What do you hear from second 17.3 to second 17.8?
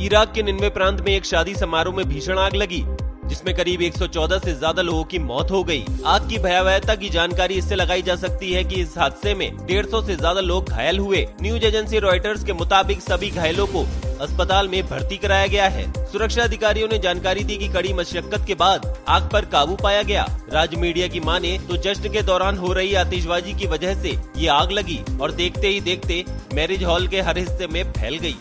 दी कि